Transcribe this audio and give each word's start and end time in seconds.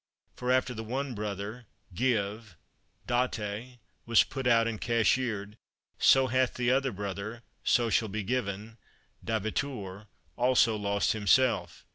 For 0.35 0.51
after 0.51 0.73
the 0.73 0.83
one 0.83 1.13
brother, 1.13 1.67
'Give' 1.93 2.57
(Date), 3.05 3.77
was 4.07 4.23
put 4.23 4.47
out 4.47 4.67
and 4.67 4.81
cashiered, 4.81 5.57
so 5.99 6.25
hath 6.25 6.55
the 6.55 6.71
other 6.71 6.91
brother, 6.91 7.43
'So 7.63 7.91
shall 7.91 8.07
be 8.09 8.23
given' 8.23 8.79
(Dabitur), 9.23 10.07
also 10.37 10.75
lost 10.75 11.11
himself." 11.11 11.85